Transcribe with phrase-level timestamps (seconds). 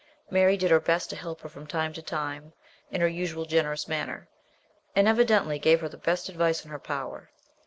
[0.31, 2.53] Mary did her best to help her from time to time
[2.89, 4.27] in her usual generous manner,
[4.95, 7.29] and evidently gave her the best advice in her power.